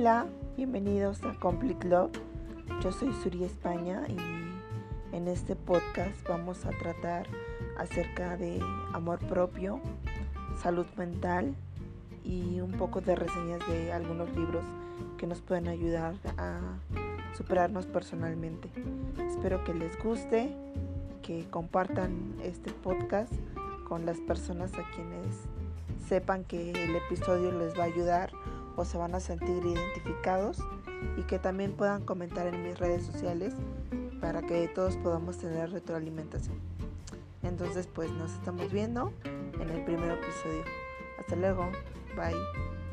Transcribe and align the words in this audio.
Hola, 0.00 0.26
bienvenidos 0.56 1.24
a 1.24 1.34
Complete 1.40 1.88
Love. 1.88 2.12
Yo 2.80 2.92
soy 2.92 3.12
Suri 3.14 3.42
España 3.42 4.04
y 4.06 4.16
en 5.16 5.26
este 5.26 5.56
podcast 5.56 6.16
vamos 6.28 6.64
a 6.66 6.70
tratar 6.70 7.26
acerca 7.78 8.36
de 8.36 8.60
amor 8.92 9.18
propio, 9.26 9.80
salud 10.62 10.86
mental 10.96 11.52
y 12.22 12.60
un 12.60 12.70
poco 12.70 13.00
de 13.00 13.16
reseñas 13.16 13.58
de 13.66 13.92
algunos 13.92 14.30
libros 14.36 14.62
que 15.16 15.26
nos 15.26 15.40
pueden 15.40 15.66
ayudar 15.66 16.14
a 16.36 16.60
superarnos 17.36 17.86
personalmente. 17.86 18.70
Espero 19.28 19.64
que 19.64 19.74
les 19.74 20.00
guste, 20.00 20.54
que 21.22 21.50
compartan 21.50 22.36
este 22.44 22.70
podcast 22.70 23.32
con 23.88 24.06
las 24.06 24.18
personas 24.18 24.72
a 24.74 24.88
quienes 24.94 25.48
sepan 26.06 26.44
que 26.44 26.70
el 26.70 26.94
episodio 26.94 27.50
les 27.50 27.76
va 27.76 27.82
a 27.82 27.86
ayudar 27.86 28.30
se 28.84 28.98
van 28.98 29.14
a 29.14 29.20
sentir 29.20 29.64
identificados 29.64 30.58
y 31.16 31.22
que 31.22 31.38
también 31.38 31.72
puedan 31.72 32.04
comentar 32.04 32.46
en 32.46 32.62
mis 32.62 32.78
redes 32.78 33.04
sociales 33.04 33.54
para 34.20 34.42
que 34.42 34.68
todos 34.68 34.96
podamos 34.96 35.38
tener 35.38 35.70
retroalimentación. 35.70 36.58
Entonces 37.42 37.86
pues 37.86 38.10
nos 38.12 38.32
estamos 38.32 38.72
viendo 38.72 39.12
en 39.24 39.68
el 39.68 39.84
primer 39.84 40.12
episodio. 40.12 40.64
Hasta 41.18 41.36
luego. 41.36 41.70
Bye. 42.16 42.87